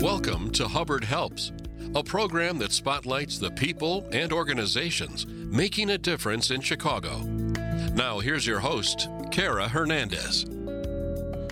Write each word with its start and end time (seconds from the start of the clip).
Welcome 0.00 0.50
to 0.52 0.66
Hubbard 0.66 1.04
Helps, 1.04 1.52
a 1.94 2.02
program 2.02 2.56
that 2.60 2.72
spotlights 2.72 3.38
the 3.38 3.50
people 3.50 4.08
and 4.12 4.32
organizations 4.32 5.26
making 5.26 5.90
a 5.90 5.98
difference 5.98 6.50
in 6.50 6.62
Chicago. 6.62 7.18
Now, 7.92 8.18
here's 8.18 8.46
your 8.46 8.60
host, 8.60 9.10
Kara 9.30 9.68
Hernandez. 9.68 10.44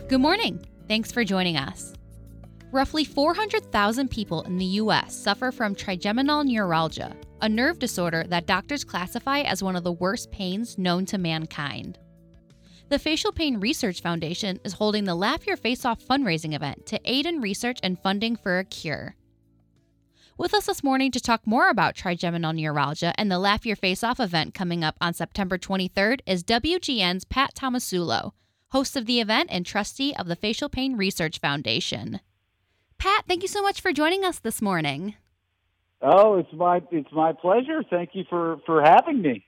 Good 0.08 0.22
morning. 0.22 0.64
Thanks 0.88 1.12
for 1.12 1.24
joining 1.24 1.58
us. 1.58 1.92
Roughly 2.72 3.04
400,000 3.04 4.10
people 4.10 4.40
in 4.44 4.56
the 4.56 4.64
U.S. 4.64 5.14
suffer 5.14 5.52
from 5.52 5.74
trigeminal 5.74 6.42
neuralgia, 6.42 7.14
a 7.42 7.50
nerve 7.50 7.78
disorder 7.78 8.24
that 8.28 8.46
doctors 8.46 8.82
classify 8.82 9.40
as 9.40 9.62
one 9.62 9.76
of 9.76 9.84
the 9.84 9.92
worst 9.92 10.30
pains 10.30 10.78
known 10.78 11.04
to 11.04 11.18
mankind. 11.18 11.98
The 12.88 12.98
Facial 12.98 13.32
Pain 13.32 13.60
Research 13.60 14.00
Foundation 14.00 14.60
is 14.64 14.72
holding 14.72 15.04
the 15.04 15.14
Laugh 15.14 15.46
Your 15.46 15.58
Face 15.58 15.84
Off 15.84 16.02
fundraising 16.02 16.54
event 16.54 16.86
to 16.86 16.98
aid 17.04 17.26
in 17.26 17.42
research 17.42 17.78
and 17.82 17.98
funding 17.98 18.34
for 18.34 18.58
a 18.58 18.64
cure. 18.64 19.14
With 20.38 20.54
us 20.54 20.64
this 20.64 20.82
morning 20.82 21.10
to 21.10 21.20
talk 21.20 21.46
more 21.46 21.68
about 21.68 21.94
trigeminal 21.94 22.54
neuralgia 22.54 23.12
and 23.18 23.30
the 23.30 23.38
Laugh 23.38 23.66
Your 23.66 23.76
Face 23.76 24.02
Off 24.02 24.18
event 24.18 24.54
coming 24.54 24.82
up 24.82 24.96
on 25.02 25.12
September 25.12 25.58
23rd 25.58 26.20
is 26.24 26.42
WGN's 26.42 27.26
Pat 27.26 27.50
Tomasulo, 27.54 28.32
host 28.70 28.96
of 28.96 29.04
the 29.04 29.20
event 29.20 29.50
and 29.52 29.66
trustee 29.66 30.14
of 30.14 30.26
the 30.26 30.36
Facial 30.36 30.70
Pain 30.70 30.96
Research 30.96 31.40
Foundation. 31.40 32.20
Pat, 32.96 33.24
thank 33.28 33.42
you 33.42 33.48
so 33.48 33.60
much 33.60 33.82
for 33.82 33.92
joining 33.92 34.24
us 34.24 34.38
this 34.38 34.62
morning. 34.62 35.14
Oh, 36.00 36.38
it's 36.38 36.52
my 36.54 36.80
it's 36.90 37.12
my 37.12 37.32
pleasure. 37.34 37.82
Thank 37.90 38.10
you 38.14 38.24
for 38.30 38.60
for 38.64 38.80
having 38.80 39.20
me. 39.20 39.44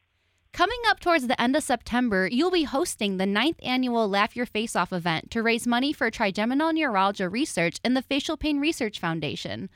Coming 0.52 0.80
up 0.88 0.98
towards 0.98 1.28
the 1.28 1.40
end 1.40 1.54
of 1.54 1.62
September, 1.62 2.28
you'll 2.30 2.50
be 2.50 2.64
hosting 2.64 3.16
the 3.16 3.26
ninth 3.26 3.60
annual 3.62 4.08
Laugh 4.08 4.34
Your 4.34 4.46
Face 4.46 4.74
Off 4.74 4.92
event 4.92 5.30
to 5.30 5.42
raise 5.42 5.66
money 5.66 5.92
for 5.92 6.10
trigeminal 6.10 6.72
neuralgia 6.72 7.28
research 7.28 7.78
in 7.84 7.94
the 7.94 8.02
Facial 8.02 8.36
Pain 8.36 8.58
Research 8.58 8.98
Foundation. 8.98 9.70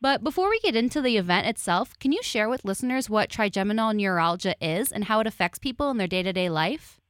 But 0.00 0.22
before 0.22 0.48
we 0.48 0.60
get 0.60 0.76
into 0.76 1.02
the 1.02 1.16
event 1.16 1.48
itself, 1.48 1.98
can 1.98 2.12
you 2.12 2.22
share 2.22 2.48
with 2.48 2.64
listeners 2.64 3.10
what 3.10 3.28
trigeminal 3.28 3.92
neuralgia 3.92 4.54
is 4.60 4.92
and 4.92 5.04
how 5.04 5.18
it 5.20 5.26
affects 5.26 5.58
people 5.58 5.90
in 5.90 5.96
their 5.96 6.06
day 6.06 6.22
to 6.22 6.32
day 6.32 6.48
life? 6.48 7.00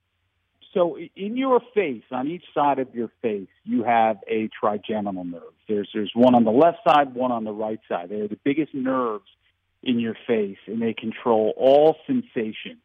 So, 0.72 0.96
in 1.14 1.36
your 1.36 1.60
face, 1.74 2.04
on 2.10 2.26
each 2.26 2.44
side 2.54 2.78
of 2.78 2.94
your 2.94 3.10
face, 3.20 3.48
you 3.64 3.84
have 3.84 4.16
a 4.28 4.48
trigeminal 4.58 5.24
nerve. 5.24 5.52
There's, 5.68 5.90
there's 5.92 6.12
one 6.14 6.34
on 6.34 6.44
the 6.44 6.52
left 6.52 6.78
side, 6.88 7.14
one 7.14 7.32
on 7.32 7.44
the 7.44 7.52
right 7.52 7.80
side. 7.88 8.08
They're 8.08 8.28
the 8.28 8.38
biggest 8.44 8.72
nerves 8.72 9.28
in 9.82 10.00
your 10.00 10.16
face, 10.26 10.58
and 10.66 10.80
they 10.80 10.94
control 10.94 11.52
all 11.56 11.96
sensation 12.06 12.78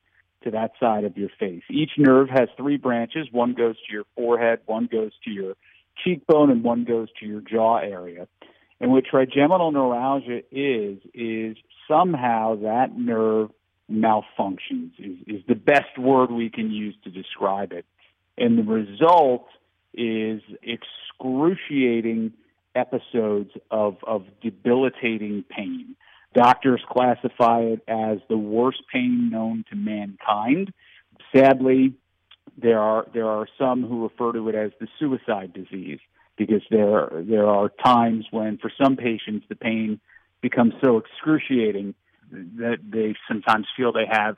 to 0.45 0.51
that 0.51 0.71
side 0.79 1.03
of 1.03 1.17
your 1.17 1.29
face. 1.39 1.63
Each 1.69 1.91
nerve 1.97 2.29
has 2.29 2.47
three 2.55 2.77
branches. 2.77 3.27
One 3.31 3.53
goes 3.53 3.75
to 3.87 3.93
your 3.93 4.05
forehead, 4.15 4.59
one 4.65 4.87
goes 4.89 5.11
to 5.25 5.31
your 5.31 5.55
cheekbone, 6.03 6.49
and 6.49 6.63
one 6.63 6.85
goes 6.85 7.09
to 7.19 7.25
your 7.25 7.41
jaw 7.41 7.77
area. 7.77 8.27
And 8.79 8.91
what 8.91 9.05
trigeminal 9.05 9.71
neuralgia 9.71 10.41
is, 10.51 10.99
is 11.13 11.57
somehow 11.87 12.55
that 12.61 12.97
nerve 12.97 13.51
malfunctions, 13.91 14.91
is, 14.97 15.17
is 15.27 15.41
the 15.47 15.55
best 15.55 15.97
word 15.97 16.31
we 16.31 16.49
can 16.49 16.71
use 16.71 16.95
to 17.03 17.09
describe 17.09 17.71
it. 17.71 17.85
And 18.37 18.57
the 18.57 18.63
result 18.63 19.47
is 19.93 20.41
excruciating 20.61 22.33
episodes 22.75 23.51
of, 23.71 23.97
of 24.05 24.25
debilitating 24.41 25.45
pain. 25.49 25.95
Doctors 26.35 26.81
classify 26.89 27.61
it 27.61 27.81
as 27.87 28.17
the 28.27 28.37
worst 28.37 28.83
pain 28.91 29.29
known 29.31 29.63
to 29.69 29.75
mankind. 29.75 30.73
Sadly, 31.33 31.93
there 32.57 32.79
are 32.79 33.07
there 33.13 33.27
are 33.27 33.47
some 33.57 33.83
who 33.83 34.03
refer 34.03 34.33
to 34.33 34.49
it 34.49 34.55
as 34.55 34.71
the 34.81 34.87
suicide 34.99 35.53
disease 35.53 35.99
because 36.37 36.61
there 36.69 37.09
there 37.13 37.47
are 37.47 37.69
times 37.83 38.25
when 38.31 38.57
for 38.57 38.69
some 38.81 38.97
patients 38.97 39.45
the 39.47 39.55
pain 39.55 40.01
becomes 40.41 40.73
so 40.83 40.97
excruciating 40.97 41.95
that 42.31 42.79
they 42.83 43.15
sometimes 43.29 43.65
feel 43.77 43.93
they 43.93 44.07
have 44.09 44.35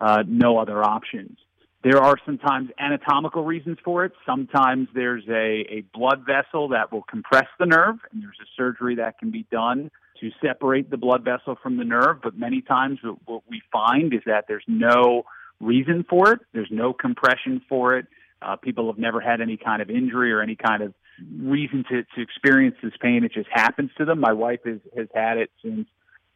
uh, 0.00 0.22
no 0.26 0.58
other 0.58 0.84
options. 0.84 1.38
There 1.82 1.98
are 2.02 2.16
sometimes 2.26 2.70
anatomical 2.78 3.44
reasons 3.44 3.78
for 3.84 4.04
it. 4.04 4.12
Sometimes 4.26 4.88
there's 4.94 5.24
a, 5.28 5.64
a 5.70 5.84
blood 5.94 6.26
vessel 6.26 6.68
that 6.68 6.92
will 6.92 7.04
compress 7.04 7.46
the 7.58 7.66
nerve, 7.66 7.96
and 8.12 8.22
there's 8.22 8.38
a 8.42 8.48
surgery 8.56 8.96
that 8.96 9.18
can 9.18 9.30
be 9.30 9.46
done 9.50 9.90
to 10.20 10.30
separate 10.42 10.90
the 10.90 10.96
blood 10.96 11.24
vessel 11.24 11.56
from 11.62 11.76
the 11.76 11.84
nerve. 11.84 12.18
But 12.22 12.36
many 12.36 12.60
times, 12.60 12.98
what 13.24 13.42
we 13.48 13.62
find 13.72 14.12
is 14.12 14.20
that 14.26 14.44
there's 14.48 14.64
no 14.66 15.24
reason 15.60 16.04
for 16.08 16.32
it. 16.32 16.40
There's 16.52 16.70
no 16.70 16.92
compression 16.92 17.62
for 17.68 17.96
it. 17.96 18.06
Uh, 18.40 18.56
people 18.56 18.86
have 18.90 18.98
never 18.98 19.20
had 19.20 19.40
any 19.40 19.56
kind 19.56 19.82
of 19.82 19.90
injury 19.90 20.32
or 20.32 20.40
any 20.40 20.56
kind 20.56 20.82
of 20.82 20.94
reason 21.40 21.84
to, 21.90 22.04
to 22.04 22.22
experience 22.22 22.76
this 22.82 22.92
pain. 23.00 23.24
It 23.24 23.32
just 23.32 23.48
happens 23.52 23.90
to 23.98 24.04
them. 24.04 24.20
My 24.20 24.32
wife 24.32 24.60
has, 24.64 24.78
has 24.96 25.08
had 25.14 25.38
it 25.38 25.50
since 25.62 25.88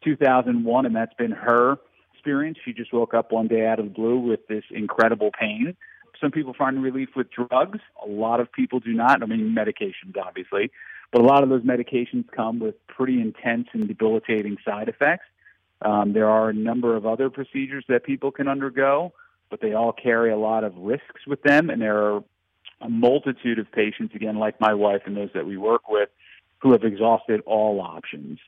2001, 0.04 0.86
and 0.86 0.96
that's 0.96 1.14
been 1.14 1.30
her 1.30 1.76
experience. 2.14 2.58
She 2.64 2.72
just 2.72 2.92
woke 2.92 3.14
up 3.14 3.30
one 3.30 3.46
day 3.46 3.66
out 3.66 3.78
of 3.78 3.86
the 3.86 3.90
blue 3.92 4.18
with 4.18 4.46
this 4.48 4.64
incredible 4.70 5.30
pain. 5.38 5.76
Some 6.20 6.30
people 6.30 6.54
find 6.56 6.82
relief 6.82 7.10
with 7.16 7.28
drugs. 7.30 7.80
A 8.04 8.08
lot 8.08 8.40
of 8.40 8.52
people 8.52 8.80
do 8.80 8.92
not. 8.92 9.22
I 9.22 9.26
mean, 9.26 9.56
medications, 9.56 10.16
obviously. 10.20 10.70
But 11.12 11.20
a 11.20 11.24
lot 11.24 11.42
of 11.42 11.50
those 11.50 11.62
medications 11.62 12.24
come 12.34 12.58
with 12.58 12.74
pretty 12.86 13.20
intense 13.20 13.68
and 13.74 13.86
debilitating 13.86 14.56
side 14.64 14.88
effects. 14.88 15.26
Um, 15.82 16.14
there 16.14 16.28
are 16.28 16.48
a 16.48 16.54
number 16.54 16.96
of 16.96 17.06
other 17.06 17.28
procedures 17.28 17.84
that 17.88 18.02
people 18.02 18.30
can 18.30 18.48
undergo, 18.48 19.12
but 19.50 19.60
they 19.60 19.74
all 19.74 19.92
carry 19.92 20.32
a 20.32 20.38
lot 20.38 20.64
of 20.64 20.74
risks 20.76 21.26
with 21.26 21.42
them. 21.42 21.68
And 21.68 21.82
there 21.82 21.98
are 21.98 22.24
a 22.80 22.88
multitude 22.88 23.58
of 23.58 23.70
patients, 23.70 24.14
again, 24.14 24.38
like 24.38 24.58
my 24.58 24.72
wife 24.72 25.02
and 25.04 25.16
those 25.16 25.30
that 25.34 25.46
we 25.46 25.58
work 25.58 25.88
with, 25.88 26.08
who 26.58 26.72
have 26.72 26.82
exhausted 26.82 27.42
all 27.44 27.80
options. 27.80 28.38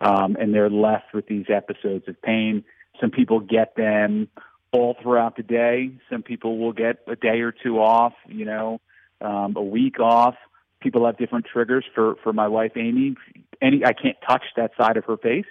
Um, 0.00 0.36
and 0.40 0.54
they're 0.54 0.70
left 0.70 1.12
with 1.12 1.26
these 1.26 1.46
episodes 1.48 2.08
of 2.08 2.20
pain. 2.22 2.64
Some 3.00 3.10
people 3.10 3.40
get 3.40 3.76
them 3.76 4.28
all 4.72 4.96
throughout 5.02 5.36
the 5.36 5.42
day. 5.42 5.90
Some 6.10 6.22
people 6.22 6.58
will 6.58 6.72
get 6.72 7.00
a 7.06 7.16
day 7.16 7.40
or 7.40 7.52
two 7.52 7.80
off, 7.80 8.14
you 8.26 8.44
know, 8.44 8.80
um, 9.20 9.56
a 9.56 9.62
week 9.62 10.00
off 10.00 10.36
people 10.84 11.04
have 11.06 11.16
different 11.16 11.46
triggers. 11.52 11.84
For 11.94 12.14
for 12.22 12.32
my 12.32 12.46
wife 12.46 12.72
Amy, 12.76 13.16
any 13.60 13.84
I 13.84 13.92
can't 13.92 14.16
touch 14.28 14.44
that 14.56 14.70
side 14.80 14.96
of 14.96 15.04
her 15.06 15.16
face. 15.16 15.46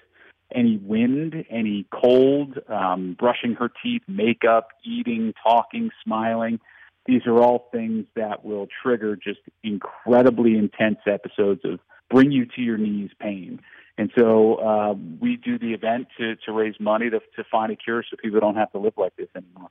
Any 0.56 0.78
wind, 0.78 1.46
any 1.50 1.88
cold, 1.92 2.60
um, 2.70 3.16
brushing 3.20 3.56
her 3.56 3.70
teeth, 3.82 4.04
makeup, 4.08 4.68
eating, 4.86 5.34
talking, 5.44 5.90
smiling. 6.04 6.60
These 7.06 7.26
are 7.26 7.42
all 7.42 7.70
things 7.72 8.06
that 8.16 8.46
will 8.46 8.68
trigger 8.82 9.16
just 9.16 9.40
incredibly 9.64 10.56
intense 10.56 11.00
episodes 11.08 11.62
of 11.66 11.80
bring 12.10 12.32
you 12.32 12.46
to 12.46 12.62
your 12.62 12.78
knees 12.78 13.10
pain. 13.20 13.60
And 13.98 14.12
so 14.18 14.56
uh, 14.56 14.94
we 15.20 15.36
do 15.36 15.60
the 15.60 15.74
event 15.74 16.08
to, 16.18 16.36
to 16.46 16.52
raise 16.52 16.76
money 16.80 17.10
to, 17.10 17.20
to 17.20 17.44
find 17.52 17.72
a 17.72 17.76
cure 17.76 18.04
so 18.10 18.16
people 18.22 18.40
don't 18.40 18.56
have 18.56 18.72
to 18.72 18.80
live 18.80 18.94
like 18.96 19.16
this 19.16 19.28
anymore. 19.36 19.70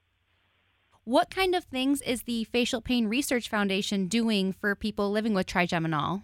What 1.04 1.34
kind 1.34 1.56
of 1.56 1.64
things 1.64 2.00
is 2.00 2.22
the 2.22 2.44
Facial 2.44 2.80
Pain 2.80 3.08
Research 3.08 3.48
Foundation 3.48 4.06
doing 4.06 4.52
for 4.52 4.76
people 4.76 5.10
living 5.10 5.34
with 5.34 5.46
trigeminal? 5.46 6.22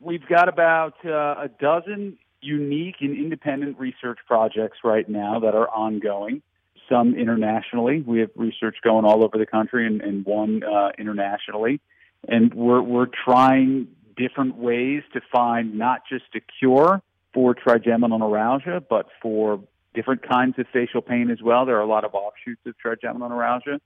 We've 0.00 0.26
got 0.26 0.48
about 0.48 0.94
uh, 1.04 1.44
a 1.44 1.48
dozen 1.60 2.18
unique 2.40 2.96
and 3.00 3.16
independent 3.16 3.78
research 3.78 4.18
projects 4.26 4.78
right 4.82 5.08
now 5.08 5.38
that 5.38 5.54
are 5.54 5.70
ongoing. 5.70 6.42
Some 6.88 7.14
internationally. 7.14 8.02
We 8.02 8.18
have 8.20 8.30
research 8.34 8.76
going 8.82 9.04
all 9.04 9.24
over 9.24 9.38
the 9.38 9.46
country 9.46 9.86
and, 9.86 10.00
and 10.00 10.24
one 10.24 10.64
uh, 10.64 10.90
internationally. 10.98 11.80
And 12.26 12.52
we're, 12.54 12.82
we're 12.82 13.06
trying 13.24 13.86
different 14.16 14.56
ways 14.56 15.04
to 15.12 15.20
find 15.32 15.78
not 15.78 16.02
just 16.10 16.24
a 16.34 16.40
cure 16.58 17.02
for 17.32 17.54
trigeminal 17.54 18.18
neuralgia, 18.18 18.82
but 18.88 19.06
for 19.22 19.60
different 19.96 20.28
kinds 20.28 20.56
of 20.58 20.66
facial 20.72 21.00
pain 21.00 21.30
as 21.30 21.42
well. 21.42 21.66
There 21.66 21.76
are 21.76 21.80
a 21.80 21.88
lot 21.88 22.04
of 22.04 22.14
offshoots 22.14 22.60
of 22.66 22.78
trigeminal 22.78 23.28
neuralgia. 23.30 23.80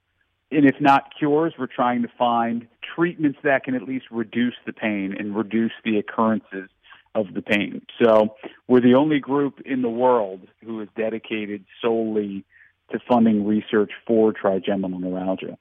And 0.51 0.65
if 0.65 0.75
not 0.81 1.13
cures, 1.17 1.53
we're 1.57 1.65
trying 1.65 2.01
to 2.01 2.09
find 2.17 2.67
treatments 2.95 3.39
that 3.43 3.63
can 3.63 3.73
at 3.73 3.83
least 3.83 4.05
reduce 4.11 4.55
the 4.65 4.73
pain 4.73 5.15
and 5.17 5.35
reduce 5.35 5.71
the 5.85 5.97
occurrences 5.97 6.69
of 7.15 7.33
the 7.33 7.41
pain. 7.41 7.81
So 8.03 8.35
we're 8.67 8.81
the 8.81 8.95
only 8.95 9.19
group 9.19 9.61
in 9.65 9.81
the 9.81 9.89
world 9.89 10.41
who 10.63 10.81
is 10.81 10.89
dedicated 10.95 11.65
solely 11.81 12.45
to 12.91 12.99
funding 13.07 13.47
research 13.47 13.91
for 14.05 14.33
trigeminal 14.33 14.99
neuralgia. 14.99 15.57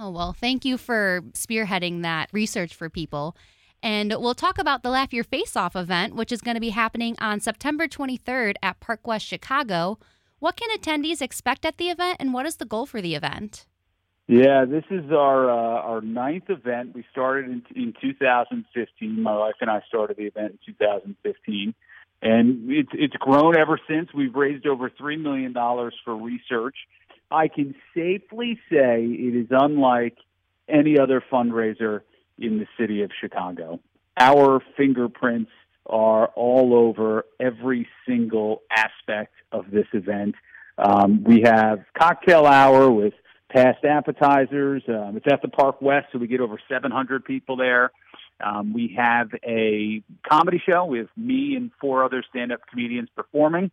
Oh, 0.00 0.10
well, 0.10 0.32
thank 0.32 0.64
you 0.64 0.76
for 0.76 1.22
spearheading 1.32 2.02
that 2.02 2.28
research 2.32 2.74
for 2.74 2.90
people. 2.90 3.36
And 3.82 4.10
we'll 4.18 4.34
talk 4.34 4.58
about 4.58 4.82
the 4.82 4.90
Laugh 4.90 5.12
Your 5.12 5.24
Face 5.24 5.56
Off 5.56 5.76
event, 5.76 6.14
which 6.16 6.32
is 6.32 6.40
going 6.40 6.56
to 6.56 6.60
be 6.60 6.70
happening 6.70 7.16
on 7.20 7.40
September 7.40 7.86
23rd 7.86 8.54
at 8.62 8.80
Park 8.80 9.06
West 9.06 9.26
Chicago. 9.26 9.98
What 10.40 10.56
can 10.56 10.76
attendees 10.76 11.22
expect 11.22 11.64
at 11.64 11.78
the 11.78 11.88
event, 11.88 12.18
and 12.20 12.32
what 12.32 12.46
is 12.46 12.56
the 12.56 12.64
goal 12.64 12.86
for 12.86 13.00
the 13.00 13.14
event? 13.14 13.66
Yeah, 14.28 14.66
this 14.66 14.84
is 14.90 15.10
our 15.10 15.50
uh, 15.50 15.80
our 15.82 16.00
ninth 16.02 16.50
event. 16.50 16.94
We 16.94 17.04
started 17.10 17.46
in, 17.46 17.62
in 17.74 17.94
2015. 17.98 19.22
My 19.22 19.36
wife 19.36 19.54
and 19.62 19.70
I 19.70 19.80
started 19.88 20.18
the 20.18 20.24
event 20.24 20.58
in 20.66 20.74
2015, 20.74 21.74
and 22.20 22.70
it's 22.70 22.90
it's 22.92 23.16
grown 23.16 23.56
ever 23.56 23.80
since. 23.88 24.12
We've 24.12 24.34
raised 24.34 24.66
over 24.66 24.90
three 24.90 25.16
million 25.16 25.54
dollars 25.54 25.94
for 26.04 26.14
research. 26.14 26.76
I 27.30 27.48
can 27.48 27.74
safely 27.94 28.60
say 28.70 29.04
it 29.04 29.34
is 29.34 29.48
unlike 29.50 30.18
any 30.68 30.98
other 30.98 31.22
fundraiser 31.32 32.02
in 32.38 32.58
the 32.58 32.66
city 32.78 33.02
of 33.02 33.10
Chicago. 33.20 33.80
Our 34.16 34.62
fingerprints 34.76 35.50
are 35.86 36.26
all 36.28 36.74
over 36.74 37.24
every 37.40 37.88
single 38.06 38.62
aspect 38.70 39.34
of 39.52 39.70
this 39.70 39.86
event. 39.92 40.34
Um, 40.76 41.24
we 41.24 41.42
have 41.44 41.84
cocktail 41.98 42.46
hour 42.46 42.90
with 42.90 43.14
passed 43.50 43.84
appetizers. 43.84 44.82
Um, 44.88 45.16
it's 45.16 45.26
at 45.30 45.42
the 45.42 45.48
Park 45.48 45.80
West, 45.80 46.08
so 46.12 46.18
we 46.18 46.26
get 46.26 46.40
over 46.40 46.58
700 46.68 47.24
people 47.24 47.56
there. 47.56 47.90
Um, 48.44 48.72
we 48.72 48.94
have 48.96 49.30
a 49.44 50.02
comedy 50.28 50.62
show 50.64 50.84
with 50.84 51.08
me 51.16 51.56
and 51.56 51.72
four 51.80 52.04
other 52.04 52.22
stand 52.28 52.52
up 52.52 52.60
comedians 52.70 53.08
performing. 53.16 53.70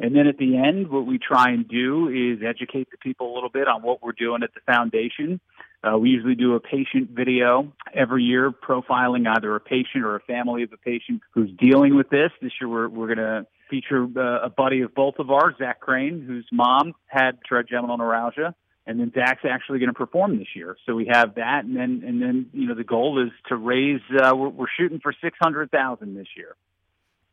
And 0.00 0.16
then 0.16 0.26
at 0.26 0.36
the 0.36 0.56
end, 0.56 0.88
what 0.88 1.06
we 1.06 1.18
try 1.18 1.50
and 1.50 1.66
do 1.66 2.08
is 2.08 2.44
educate 2.44 2.90
the 2.90 2.98
people 2.98 3.32
a 3.32 3.34
little 3.34 3.48
bit 3.48 3.68
on 3.68 3.82
what 3.82 4.02
we're 4.02 4.12
doing 4.12 4.42
at 4.42 4.52
the 4.52 4.60
foundation. 4.66 5.40
Uh, 5.84 5.98
we 5.98 6.10
usually 6.10 6.34
do 6.34 6.54
a 6.54 6.60
patient 6.60 7.10
video 7.10 7.72
every 7.92 8.22
year 8.22 8.52
profiling 8.52 9.26
either 9.26 9.54
a 9.56 9.60
patient 9.60 10.04
or 10.04 10.16
a 10.16 10.20
family 10.20 10.62
of 10.62 10.72
a 10.72 10.76
patient 10.76 11.20
who's 11.32 11.50
dealing 11.58 11.96
with 11.96 12.08
this. 12.08 12.30
This 12.40 12.52
year, 12.60 12.68
we're, 12.68 12.88
we're 12.88 13.14
going 13.14 13.18
to 13.18 13.46
feature 13.68 14.06
uh, 14.16 14.46
a 14.46 14.50
buddy 14.50 14.82
of 14.82 14.94
both 14.94 15.14
of 15.18 15.30
ours, 15.30 15.54
Zach 15.58 15.80
Crane, 15.80 16.24
whose 16.24 16.46
mom 16.52 16.94
had 17.08 17.38
trigeminal 17.44 17.98
neuralgia 17.98 18.54
and 18.86 18.98
then 18.98 19.12
Zach's 19.14 19.44
actually 19.48 19.78
going 19.78 19.90
to 19.90 19.94
perform 19.94 20.38
this 20.38 20.48
year. 20.54 20.76
So 20.86 20.94
we 20.94 21.08
have 21.12 21.36
that, 21.36 21.64
and 21.64 21.76
then 21.76 22.02
and 22.06 22.20
then 22.20 22.46
you 22.52 22.66
know 22.66 22.74
the 22.74 22.84
goal 22.84 23.22
is 23.24 23.30
to 23.48 23.56
raise. 23.56 24.00
Uh, 24.10 24.34
we're, 24.34 24.48
we're 24.48 24.66
shooting 24.78 25.00
for 25.00 25.14
six 25.22 25.38
hundred 25.40 25.70
thousand 25.70 26.16
this 26.16 26.26
year. 26.36 26.56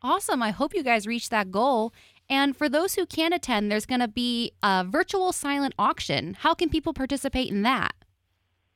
Awesome! 0.01 0.44
I 0.44 0.51
hope 0.51 0.74
you 0.74 0.84
guys 0.84 1.07
reach 1.07 1.30
that 1.30 1.51
goal. 1.51 1.94
And 2.30 2.56
for 2.56 2.69
those 2.69 2.94
who 2.94 3.07
can't 3.07 3.34
attend, 3.34 3.72
there's 3.72 3.88
going 3.88 4.01
to 4.01 4.07
be 4.07 4.51
a 4.62 4.86
virtual 4.88 5.31
silent 5.31 5.74
auction. 5.80 6.36
How 6.36 6.54
can 6.54 6.69
people 6.69 6.94
participate 6.94 7.50
in 7.50 7.63
that? 7.63 7.96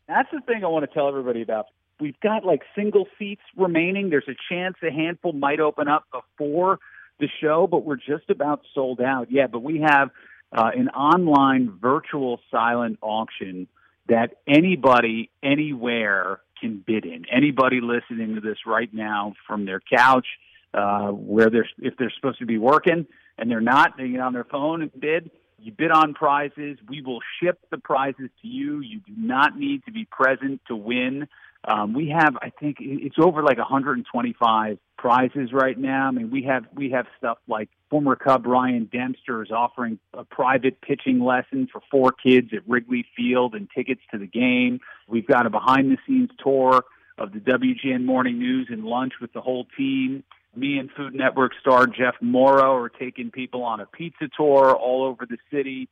That's 0.07 0.29
the 0.31 0.41
thing 0.41 0.63
I 0.63 0.67
want 0.67 0.89
to 0.89 0.93
tell 0.93 1.07
everybody 1.07 1.41
about. 1.41 1.67
We've 1.99 2.19
got 2.21 2.43
like 2.43 2.63
single 2.75 3.07
seats 3.17 3.41
remaining. 3.55 4.09
There's 4.09 4.27
a 4.27 4.35
chance 4.49 4.75
a 4.83 4.91
handful 4.91 5.31
might 5.31 5.59
open 5.59 5.87
up 5.87 6.05
before 6.11 6.79
the 7.19 7.27
show, 7.41 7.67
but 7.67 7.85
we're 7.85 7.97
just 7.97 8.29
about 8.29 8.61
sold 8.73 8.99
out. 8.99 9.27
Yeah, 9.31 9.47
but 9.47 9.59
we 9.59 9.81
have 9.87 10.09
uh, 10.51 10.71
an 10.75 10.89
online 10.89 11.77
virtual 11.81 12.39
silent 12.51 12.99
auction 13.01 13.67
that 14.09 14.37
anybody 14.47 15.29
anywhere 15.41 16.41
can 16.59 16.83
bid 16.85 17.05
in. 17.05 17.25
Anybody 17.31 17.79
listening 17.81 18.35
to 18.35 18.41
this 18.41 18.57
right 18.65 18.93
now 18.93 19.33
from 19.47 19.65
their 19.65 19.79
couch, 19.79 20.27
uh, 20.73 21.07
where 21.09 21.49
they're 21.49 21.69
if 21.79 21.95
they're 21.97 22.11
supposed 22.15 22.39
to 22.39 22.45
be 22.45 22.57
working 22.57 23.05
and 23.37 23.49
they're 23.49 23.61
not, 23.61 23.97
they 23.97 24.09
get 24.09 24.19
on 24.19 24.33
their 24.33 24.43
phone 24.43 24.81
and 24.81 24.91
bid. 24.99 25.31
You 25.63 25.71
bid 25.71 25.91
on 25.91 26.13
prizes. 26.13 26.77
We 26.87 27.01
will 27.01 27.19
ship 27.41 27.59
the 27.71 27.77
prizes 27.77 28.29
to 28.41 28.47
you. 28.47 28.81
You 28.81 28.99
do 28.99 29.13
not 29.15 29.57
need 29.57 29.85
to 29.85 29.91
be 29.91 30.05
present 30.05 30.61
to 30.67 30.75
win. 30.75 31.27
Um, 31.65 31.93
we 31.93 32.09
have, 32.09 32.35
I 32.41 32.49
think, 32.49 32.77
it's 32.81 33.15
over 33.17 33.41
like 33.41 33.57
125 33.57 34.77
prizes 34.97 35.53
right 35.53 35.77
now. 35.77 36.07
I 36.07 36.11
mean, 36.11 36.29
we 36.29 36.43
have 36.43 36.65
we 36.73 36.91
have 36.91 37.05
stuff 37.17 37.37
like 37.47 37.69
former 37.89 38.17
Cub 38.17 38.45
Ryan 38.45 38.89
Dempster 38.91 39.41
is 39.41 39.51
offering 39.51 39.99
a 40.13 40.25
private 40.25 40.81
pitching 40.81 41.21
lesson 41.21 41.69
for 41.71 41.81
four 41.89 42.11
kids 42.11 42.49
at 42.53 42.67
Wrigley 42.67 43.05
Field 43.15 43.55
and 43.55 43.69
tickets 43.73 44.01
to 44.11 44.17
the 44.17 44.27
game. 44.27 44.81
We've 45.07 45.27
got 45.27 45.45
a 45.45 45.49
behind 45.49 45.91
the 45.91 45.97
scenes 46.05 46.31
tour 46.43 46.83
of 47.17 47.31
the 47.31 47.39
WGN 47.39 48.03
Morning 48.03 48.39
News 48.39 48.67
and 48.69 48.83
lunch 48.83 49.13
with 49.21 49.31
the 49.31 49.41
whole 49.41 49.65
team. 49.77 50.23
Me 50.55 50.77
and 50.77 50.91
Food 50.91 51.15
Network 51.15 51.53
star 51.59 51.87
Jeff 51.87 52.15
Mauro 52.21 52.75
are 52.75 52.89
taking 52.89 53.31
people 53.31 53.63
on 53.63 53.79
a 53.79 53.85
pizza 53.85 54.29
tour 54.37 54.75
all 54.75 55.03
over 55.03 55.25
the 55.25 55.37
city. 55.51 55.89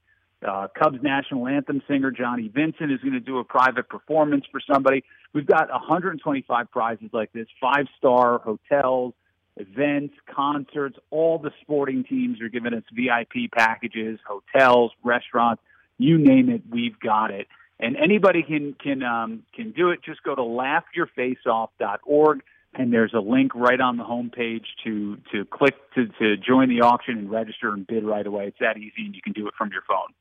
Uh, 0.47 0.67
Cubs 0.77 0.99
national 1.01 1.47
anthem 1.47 1.81
singer 1.87 2.11
Johnny 2.11 2.47
Vincent 2.47 2.91
is 2.91 2.99
going 3.01 3.13
to 3.13 3.19
do 3.19 3.39
a 3.39 3.43
private 3.43 3.89
performance 3.89 4.45
for 4.51 4.59
somebody. 4.71 5.03
We've 5.33 5.45
got 5.45 5.69
125 5.69 6.71
prizes 6.71 7.09
like 7.13 7.31
this, 7.31 7.47
five 7.59 7.85
star 7.97 8.39
hotels, 8.39 9.13
events, 9.57 10.15
concerts. 10.33 10.97
All 11.09 11.37
the 11.37 11.51
sporting 11.61 12.03
teams 12.03 12.41
are 12.41 12.49
giving 12.49 12.73
us 12.73 12.83
VIP 12.93 13.51
packages, 13.51 14.19
hotels, 14.27 14.91
restaurants, 15.03 15.61
you 16.01 16.17
name 16.17 16.49
it, 16.49 16.63
we've 16.69 16.99
got 16.99 17.31
it. 17.31 17.47
And 17.79 17.95
anybody 17.95 18.43
can 18.43 18.73
can 18.73 19.01
um, 19.03 19.43
can 19.55 19.71
do 19.71 19.91
it. 19.91 20.03
Just 20.03 20.21
go 20.23 20.35
to 20.35 20.41
laughyourfaceoff.org, 20.41 22.41
and 22.73 22.93
there's 22.93 23.13
a 23.13 23.19
link 23.19 23.53
right 23.55 23.79
on 23.79 23.97
the 23.97 24.03
homepage 24.03 24.65
to 24.83 25.17
to 25.31 25.45
click 25.45 25.75
to 25.95 26.07
to 26.19 26.37
join 26.37 26.69
the 26.69 26.81
auction 26.81 27.17
and 27.17 27.29
register 27.29 27.73
and 27.73 27.85
bid 27.85 28.03
right 28.03 28.25
away. 28.25 28.47
It's 28.47 28.59
that 28.59 28.77
easy, 28.77 29.05
and 29.05 29.15
you 29.15 29.21
can 29.21 29.33
do 29.33 29.47
it 29.47 29.53
from 29.57 29.71
your 29.71 29.83
phone 29.87 30.13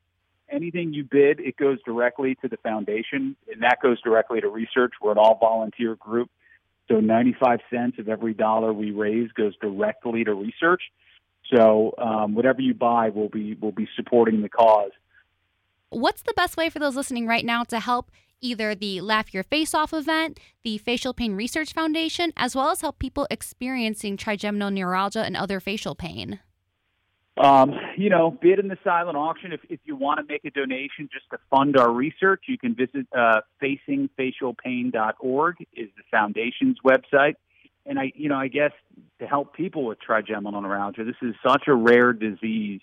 anything 0.51 0.93
you 0.93 1.05
bid, 1.05 1.41
it 1.41 1.57
goes 1.57 1.79
directly 1.85 2.35
to 2.37 2.49
the 2.49 2.57
foundation, 2.59 3.37
and 3.51 3.63
that 3.63 3.79
goes 3.83 4.01
directly 4.03 4.41
to 4.41 4.49
research. 4.49 4.93
We're 5.01 5.13
an 5.13 5.19
all 5.19 5.39
volunteer 5.39 5.97
group. 5.97 6.31
So 6.89 6.99
95 6.99 7.61
cents 7.71 7.99
of 7.99 8.09
every 8.09 8.35
dollar 8.35 8.73
we 8.73 8.91
raise 8.91 9.31
goes 9.33 9.55
directly 9.61 10.25
to 10.25 10.35
research. 10.35 10.83
So 11.55 11.95
um, 11.99 12.35
whatever 12.35 12.61
you 12.61 12.75
buy 12.75 13.11
will 13.11 13.29
be 13.29 13.55
will 13.55 13.73
be 13.73 13.89
supporting 13.97 14.43
the 14.43 14.49
cause. 14.49 14.91
What's 15.91 16.23
the 16.23 16.35
best 16.35 16.57
way 16.57 16.69
for 16.69 16.79
those 16.79 16.97
listening 16.97 17.27
right 17.27 17.45
now 17.45 17.65
to 17.65 17.81
help 17.81 18.11
either 18.41 18.75
the 18.75 19.01
Laugh 19.01 19.33
Your 19.33 19.43
Face 19.43 19.75
Off 19.75 19.93
event, 19.93 20.39
the 20.65 20.79
Facial 20.79 21.15
Pain 21.15 21.35
Research 21.35 21.73
Foundation, 21.73 22.33
as 22.37 22.55
well 22.57 22.71
as 22.71 22.81
help 22.81 22.99
people 22.99 23.27
experiencing 23.31 24.17
trigeminal 24.17 24.71
neuralgia 24.71 25.23
and 25.23 25.37
other 25.37 25.61
facial 25.61 25.95
pain? 25.95 26.41
Um, 27.37 27.73
you 27.97 28.11
know, 28.11 28.31
bid 28.31 28.59
in 28.59 28.69
the 28.69 28.77
silent 28.85 29.17
auction. 29.17 29.53
If, 29.53 29.61
if 29.71 29.81
you 29.85 29.97
want 29.97 30.19
to 30.19 30.27
make 30.31 30.45
a 30.45 30.51
donation 30.51 31.09
just 31.13 31.31
to 31.31 31.39
fund 31.49 31.79
our 31.79 31.91
research, 31.91 32.43
you 32.49 32.59
can 32.59 32.75
visit 32.75 33.07
uh, 33.17 33.41
facingfacialpain.org 33.63 35.57
is 35.75 35.89
the 35.97 36.03
foundation's 36.11 36.77
website. 36.85 37.37
And 37.87 37.99
I, 37.99 38.13
you 38.15 38.29
know, 38.29 38.37
I 38.37 38.49
guess 38.49 38.73
to 39.21 39.27
help 39.27 39.55
people 39.55 39.87
with 39.87 39.99
trigeminal 40.01 40.61
neuralgia, 40.61 41.05
this 41.05 41.17
is 41.23 41.35
such 41.47 41.63
a 41.67 41.75
rare 41.75 42.13
disease. 42.13 42.83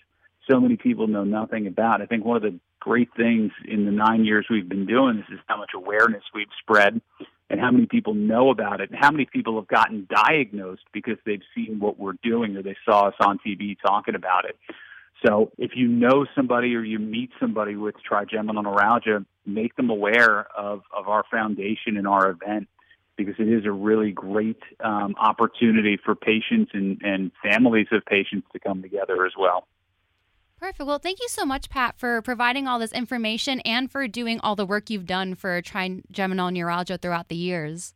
So 0.50 0.58
many 0.58 0.76
people 0.76 1.06
know 1.06 1.24
nothing 1.24 1.68
about. 1.68 2.02
I 2.02 2.06
think 2.06 2.24
one 2.24 2.36
of 2.36 2.42
the 2.42 2.58
great 2.80 3.08
things 3.16 3.52
in 3.66 3.84
the 3.84 3.92
nine 3.92 4.24
years 4.24 4.46
we've 4.50 4.68
been 4.68 4.86
doing 4.86 5.16
this 5.16 5.26
is 5.32 5.40
how 5.46 5.56
much 5.56 5.70
awareness 5.74 6.22
we've 6.34 6.46
spread 6.60 7.00
and 7.50 7.60
how 7.60 7.70
many 7.70 7.86
people 7.86 8.14
know 8.14 8.50
about 8.50 8.80
it 8.80 8.90
and 8.90 8.98
how 8.98 9.10
many 9.10 9.24
people 9.24 9.56
have 9.56 9.68
gotten 9.68 10.06
diagnosed 10.10 10.84
because 10.92 11.16
they've 11.24 11.42
seen 11.54 11.78
what 11.80 11.98
we're 11.98 12.18
doing 12.22 12.56
or 12.56 12.62
they 12.62 12.76
saw 12.84 13.08
us 13.08 13.14
on 13.20 13.38
TV 13.46 13.76
talking 13.80 14.14
about 14.14 14.44
it. 14.44 14.56
So 15.26 15.50
if 15.58 15.72
you 15.74 15.88
know 15.88 16.26
somebody 16.36 16.74
or 16.76 16.82
you 16.82 16.98
meet 16.98 17.30
somebody 17.40 17.74
with 17.74 17.96
trigeminal 18.06 18.62
neuralgia, 18.62 19.24
make 19.46 19.74
them 19.76 19.90
aware 19.90 20.46
of, 20.56 20.82
of 20.96 21.08
our 21.08 21.24
foundation 21.30 21.96
and 21.96 22.06
our 22.06 22.30
event 22.30 22.68
because 23.16 23.34
it 23.38 23.48
is 23.48 23.64
a 23.64 23.72
really 23.72 24.12
great 24.12 24.62
um, 24.84 25.16
opportunity 25.18 25.98
for 26.02 26.14
patients 26.14 26.70
and, 26.72 27.00
and 27.02 27.32
families 27.42 27.88
of 27.90 28.04
patients 28.06 28.46
to 28.52 28.60
come 28.60 28.80
together 28.80 29.26
as 29.26 29.32
well. 29.36 29.66
Perfect. 30.58 30.86
Well, 30.86 30.98
thank 30.98 31.20
you 31.20 31.28
so 31.28 31.44
much, 31.44 31.70
Pat, 31.70 31.98
for 31.98 32.20
providing 32.20 32.66
all 32.66 32.80
this 32.80 32.92
information 32.92 33.60
and 33.60 33.90
for 33.90 34.08
doing 34.08 34.40
all 34.40 34.56
the 34.56 34.66
work 34.66 34.90
you've 34.90 35.06
done 35.06 35.36
for 35.36 35.62
trigeminal 35.62 36.50
neuralgia 36.50 36.98
throughout 36.98 37.28
the 37.28 37.36
years. 37.36 37.94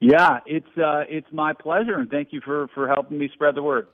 Yeah, 0.00 0.38
it's 0.46 0.78
uh, 0.78 1.02
it's 1.08 1.26
my 1.32 1.52
pleasure, 1.52 1.98
and 1.98 2.08
thank 2.08 2.28
you 2.32 2.40
for 2.42 2.68
for 2.74 2.88
helping 2.88 3.18
me 3.18 3.28
spread 3.34 3.54
the 3.54 3.62
word. 3.62 3.88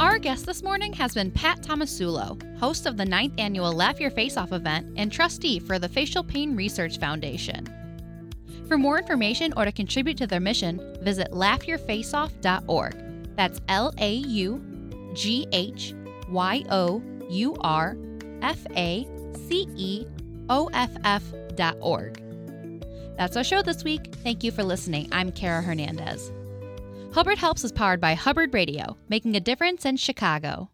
Our 0.00 0.18
guest 0.18 0.46
this 0.46 0.62
morning 0.62 0.92
has 0.94 1.14
been 1.14 1.30
Pat 1.30 1.62
Tomasulo, 1.62 2.58
host 2.58 2.86
of 2.86 2.96
the 2.96 3.04
ninth 3.04 3.34
annual 3.38 3.72
Laugh 3.72 4.00
Your 4.00 4.10
Face 4.10 4.36
Off 4.36 4.52
event 4.52 4.92
and 4.96 5.12
trustee 5.12 5.60
for 5.60 5.78
the 5.78 5.88
Facial 5.88 6.24
Pain 6.24 6.56
Research 6.56 6.98
Foundation. 6.98 7.68
For 8.66 8.76
more 8.76 8.98
information 8.98 9.52
or 9.56 9.66
to 9.66 9.72
contribute 9.72 10.16
to 10.16 10.26
their 10.26 10.40
mission, 10.40 10.80
visit 11.02 11.30
laughyourfaceoff.org. 11.30 13.36
That's 13.36 13.60
L 13.68 13.92
A 13.98 14.14
U 14.14 15.12
G 15.14 15.46
H 15.52 15.94
Y 16.28 16.64
O 16.70 17.02
U 17.30 17.56
R 17.60 17.96
F 18.42 18.66
A 18.76 19.06
C 19.48 19.68
E 19.76 20.06
O 20.48 20.68
F 20.72 20.90
F 21.04 21.22
dot 21.54 21.76
org. 21.80 22.20
That's 23.16 23.36
our 23.36 23.44
show 23.44 23.62
this 23.62 23.84
week. 23.84 24.14
Thank 24.22 24.42
you 24.42 24.50
for 24.50 24.64
listening. 24.64 25.08
I'm 25.12 25.30
Kara 25.30 25.62
Hernandez. 25.62 26.32
Hubbard 27.14 27.38
Helps 27.38 27.62
is 27.62 27.70
powered 27.70 28.00
by 28.00 28.14
Hubbard 28.14 28.52
Radio, 28.52 28.96
making 29.08 29.36
a 29.36 29.40
difference 29.40 29.84
in 29.84 29.96
Chicago. 29.96 30.68